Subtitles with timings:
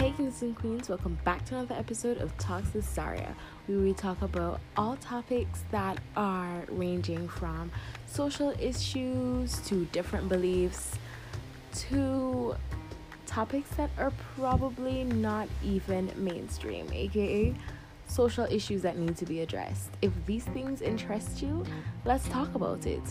[0.00, 3.34] Hey, kings and queens, welcome back to another episode of Talks with Zharia,
[3.66, 7.70] where we talk about all topics that are ranging from
[8.06, 10.92] social issues to different beliefs
[11.90, 12.56] to
[13.26, 17.54] topics that are probably not even mainstream, aka
[18.06, 19.90] social issues that need to be addressed.
[20.00, 21.62] If these things interest you,
[22.06, 23.02] let's talk about it.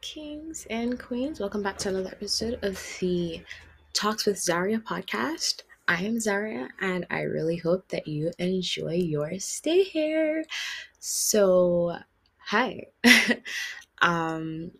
[0.00, 1.40] Kings and queens.
[1.40, 3.42] Welcome back to another episode of the
[3.92, 5.62] Talks with Zharia podcast.
[5.88, 10.44] I am Zharia, and I really hope that you enjoy your stay here.
[10.98, 11.96] So,
[12.38, 12.86] hi.
[14.02, 14.70] um,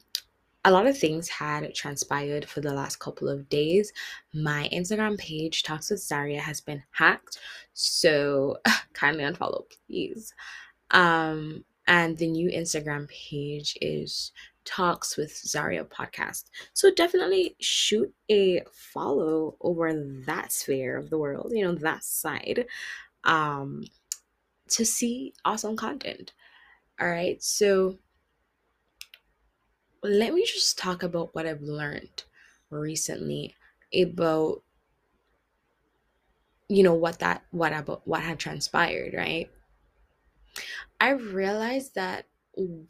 [0.64, 3.92] a lot of things had transpired for the last couple of days.
[4.34, 7.38] My Instagram page, Talks with Zharia, has been hacked,
[7.72, 8.58] so
[8.92, 10.34] kindly unfollow, please.
[10.90, 14.32] Um, and the new Instagram page is
[14.66, 16.44] Talks with Zharia podcast.
[16.74, 19.92] So definitely shoot a follow over
[20.26, 22.66] that sphere of the world, you know, that side,
[23.24, 23.84] um,
[24.68, 26.32] to see awesome content.
[27.00, 27.98] All right, so
[30.02, 32.24] let me just talk about what I've learned
[32.70, 33.54] recently
[33.94, 34.62] about
[36.68, 39.50] you know what that what about what had transpired, right?
[41.00, 42.26] I realized that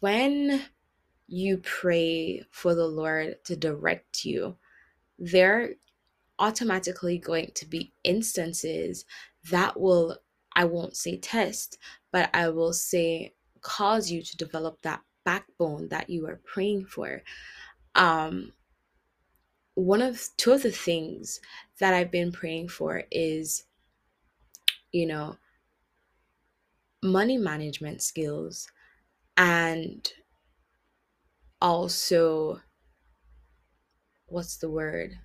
[0.01, 0.63] when
[1.29, 4.57] you pray for the Lord to direct you,
[5.19, 5.71] there
[6.39, 9.05] automatically going to be instances
[9.51, 10.19] that will
[10.55, 11.79] I won't say test,
[12.13, 17.23] but I will say cause you to develop that backbone that you are praying for.
[17.95, 18.53] Um
[19.75, 21.41] one of two of the things
[21.81, 23.65] that I've been praying for is
[24.93, 25.37] you know
[27.03, 28.69] money management skills
[29.37, 30.11] and
[31.61, 32.61] also
[34.27, 35.19] what's the word?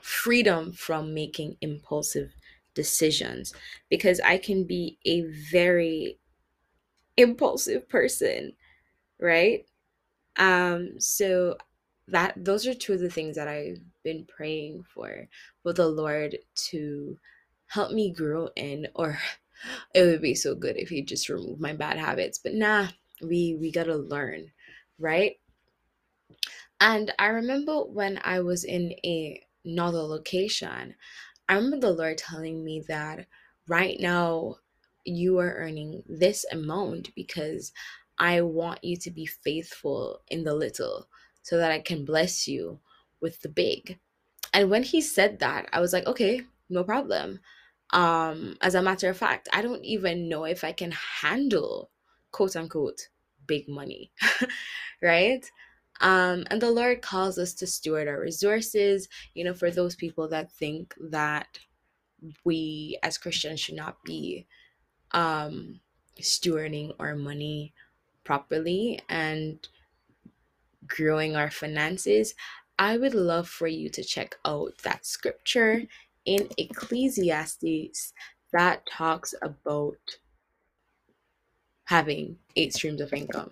[0.00, 2.32] Freedom from making impulsive
[2.74, 3.52] decisions.
[3.88, 6.18] Because I can be a very
[7.16, 8.52] impulsive person,
[9.20, 9.66] right?
[10.36, 11.56] Um so
[12.08, 15.28] that those are two of the things that I've been praying for
[15.62, 16.38] for the Lord
[16.70, 17.18] to
[17.68, 19.18] help me grow in or
[19.94, 22.38] it would be so good if he just removed my bad habits.
[22.38, 22.88] But nah
[23.22, 24.52] we we got to learn
[25.02, 25.36] right
[26.82, 30.96] and I remember when I was in a, another location,
[31.48, 33.26] I remember the Lord telling me that
[33.68, 34.56] right now
[35.04, 37.72] you are earning this amount because
[38.18, 41.06] I want you to be faithful in the little
[41.42, 42.80] so that I can bless you
[43.20, 44.00] with the big.
[44.52, 47.38] And when he said that, I was like, okay, no problem.
[47.90, 51.90] Um, as a matter of fact, I don't even know if I can handle
[52.32, 53.08] quote unquote
[53.46, 54.12] big money,
[55.02, 55.44] right?
[56.00, 59.08] Um, and the Lord calls us to steward our resources.
[59.34, 61.58] You know, for those people that think that
[62.44, 64.46] we as Christians should not be
[65.12, 65.80] um,
[66.20, 67.72] stewarding our money
[68.24, 69.66] properly and
[70.86, 72.34] growing our finances,
[72.78, 75.82] I would love for you to check out that scripture
[76.24, 78.12] in Ecclesiastes
[78.52, 79.98] that talks about
[81.92, 83.50] having eight streams of income.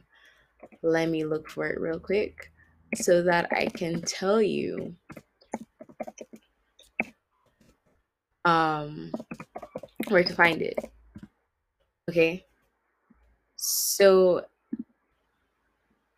[0.83, 2.51] Let me look for it real quick
[2.95, 4.95] so that I can tell you
[8.47, 9.13] um
[10.09, 10.79] where to find it.
[12.09, 12.47] Okay?
[13.57, 14.47] So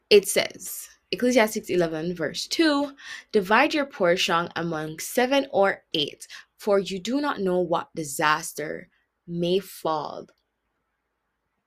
[0.08, 2.92] it says Ecclesiastes 11, verse 2
[3.32, 8.88] Divide your portion among seven or eight, for you do not know what disaster
[9.26, 10.28] may fall,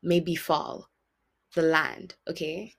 [0.06, 0.90] may befall
[1.56, 2.16] the land.
[2.28, 2.76] Okay.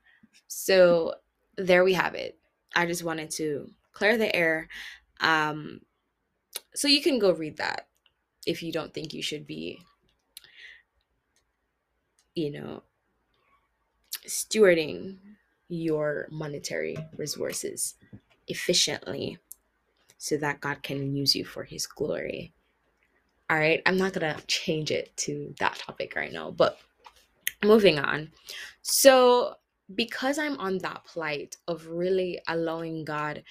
[0.48, 1.14] So
[1.56, 2.38] there we have it.
[2.74, 4.68] I just wanted to clear the air.
[5.20, 5.80] Um,
[6.74, 7.88] so you can go read that
[8.46, 9.80] if you don't think you should be,
[12.34, 12.82] you know,
[14.26, 15.16] stewarding
[15.68, 17.94] your monetary resources
[18.46, 19.38] efficiently
[20.18, 22.52] so that God can use you for his glory.
[23.48, 26.78] All right, I'm not to change it to that topic right now, but
[27.64, 28.30] moving on.
[28.82, 29.54] So,
[29.94, 33.44] because I'm on that plight of really allowing God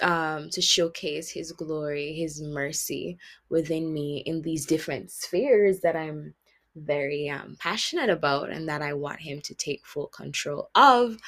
[0.00, 3.18] um, to showcase His glory, His mercy
[3.48, 6.34] within me in these different spheres that I'm
[6.74, 11.18] very um, passionate about and that I want Him to take full control of,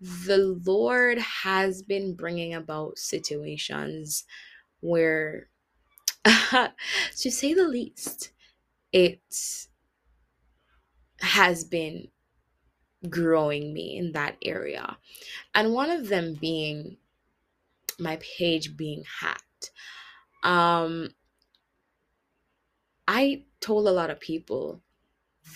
[0.00, 4.24] the Lord has been bringing about situations
[4.80, 5.48] where,
[6.24, 6.70] to
[7.30, 8.32] say the least,
[8.92, 9.68] it's
[11.24, 12.08] has been
[13.08, 14.96] growing me in that area.
[15.54, 16.96] And one of them being
[17.98, 19.70] my page being hacked.
[20.42, 21.10] Um,
[23.06, 24.80] I told a lot of people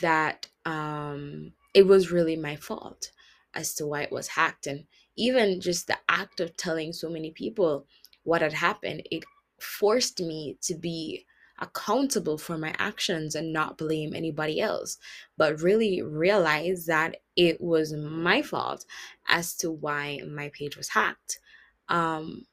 [0.00, 3.10] that um, it was really my fault
[3.54, 4.66] as to why it was hacked.
[4.66, 4.84] And
[5.16, 7.86] even just the act of telling so many people
[8.22, 9.24] what had happened, it
[9.60, 11.26] forced me to be
[11.60, 14.98] accountable for my actions and not blame anybody else,
[15.36, 18.84] but really realize that it was my fault
[19.28, 21.40] as to why my page was hacked.
[21.88, 22.46] Um,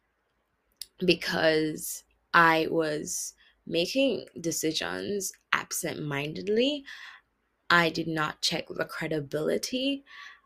[1.06, 2.04] because
[2.34, 3.34] I was
[3.68, 6.84] making decisions absent mindedly.
[7.70, 10.04] I did not check the credibility.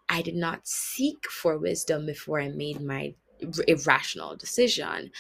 [0.07, 3.13] I did not seek for wisdom before I made my
[3.67, 5.11] irrational decision,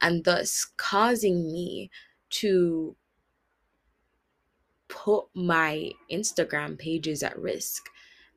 [0.00, 1.90] and thus causing me
[2.30, 2.96] to
[4.88, 7.88] put my Instagram pages at risk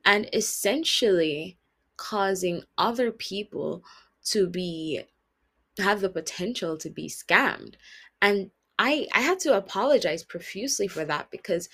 [0.05, 1.57] and essentially
[1.97, 3.83] causing other people
[4.25, 5.01] to be
[5.79, 7.75] have the potential to be scammed.
[8.21, 11.69] And i i had to apologize profusely for that because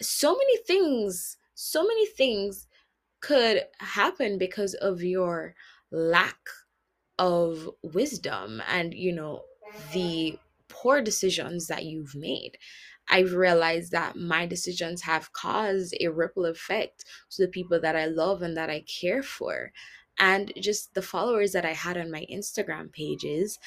[0.00, 2.66] so many things so many things
[3.20, 5.54] could happen because of your
[5.90, 6.48] lack
[7.18, 9.44] of wisdom and you know
[9.92, 10.38] the
[10.72, 12.56] poor decisions that you've made
[13.08, 18.06] I've realized that my decisions have caused a ripple effect to the people that I
[18.06, 19.72] love and that I care for.
[20.18, 23.58] And just the followers that I had on my Instagram pages,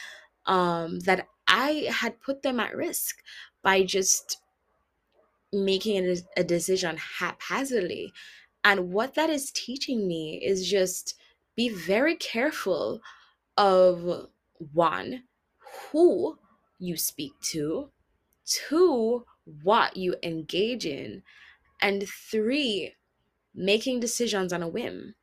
[0.45, 3.17] um, that I had put them at risk
[3.61, 4.37] by just
[5.51, 8.13] making a, a decision haphazardly.
[8.63, 11.15] And what that is teaching me is just
[11.55, 13.01] be very careful
[13.57, 14.27] of
[14.73, 15.23] one,
[15.91, 16.37] who
[16.79, 17.89] you speak to,
[18.45, 19.25] two,
[19.63, 21.23] what you engage in,
[21.81, 22.95] and three,
[23.53, 25.15] making decisions on a whim.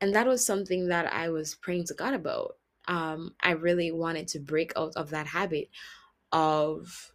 [0.00, 2.56] And that was something that I was praying to God about.
[2.88, 5.68] Um, I really wanted to break out of that habit
[6.32, 7.12] of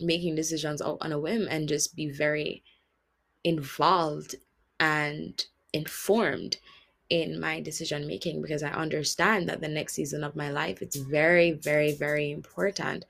[0.00, 2.64] making decisions on a whim and just be very
[3.44, 4.36] involved
[4.78, 6.56] and informed
[7.10, 10.96] in my decision making because I understand that the next season of my life it's
[10.96, 13.04] very very very important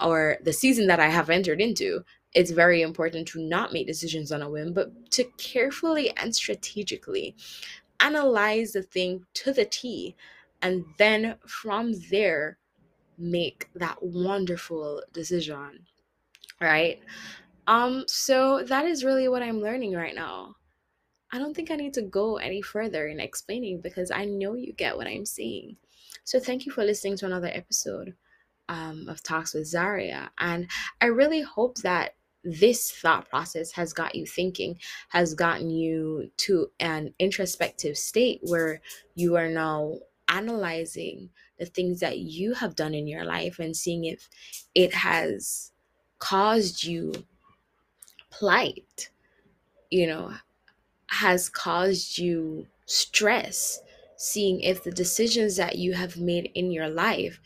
[0.00, 4.32] or the season that I have entered into, it's very important to not make decisions
[4.32, 7.36] on a whim, but to carefully and strategically
[8.00, 10.16] analyze the thing to the T,
[10.62, 12.58] and then from there,
[13.16, 15.86] make that wonderful decision.
[16.60, 17.00] Right?
[17.66, 20.56] Um, so that is really what I'm learning right now.
[21.34, 24.72] I don't think I need to go any further in explaining because I know you
[24.72, 25.76] get what I'm saying.
[26.22, 28.14] So thank you for listening to another episode
[28.68, 30.28] um, of Talks with Zharia.
[30.38, 30.70] And
[31.00, 32.14] I really hope that
[32.44, 34.78] this thought process has got you thinking,
[35.08, 38.80] has gotten you to an introspective state where
[39.16, 39.94] you are now
[40.28, 44.28] analyzing the things that you have done in your life and seeing if
[44.76, 45.72] it has
[46.20, 47.12] caused you
[48.30, 49.10] plight,
[49.90, 50.32] you know,
[51.08, 53.80] has caused you stress,
[54.16, 57.40] seeing if the decisions that you have made in your life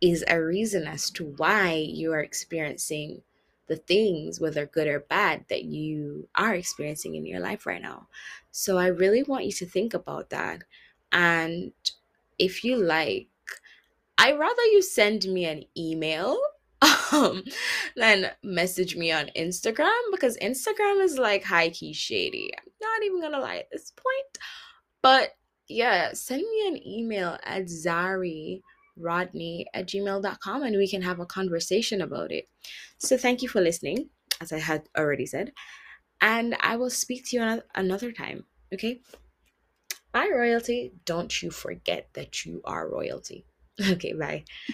[0.00, 3.22] is a reason as to why you are experiencing
[3.68, 8.08] the things, whether good or bad, that you are experiencing in your life right now.
[8.50, 10.64] So I really want you to think about that.
[11.12, 11.72] And
[12.38, 13.28] if you like,
[14.18, 16.38] I rather you send me an email
[17.12, 17.44] um,
[17.96, 22.50] than message me on Instagram because Instagram is like high key shady.
[22.56, 24.38] I'm not even gonna lie at this point.
[25.02, 25.30] But
[25.68, 28.60] yeah, send me an email at Zhari
[28.96, 32.48] rodney at gmail.com and we can have a conversation about it.
[32.98, 34.10] So thank you for listening,
[34.40, 35.52] as I had already said.
[36.20, 38.44] And I will speak to you another time.
[38.74, 39.00] Okay?
[40.12, 40.92] Bye, royalty.
[41.04, 43.46] Don't you forget that you are royalty.
[43.92, 44.44] Okay, bye.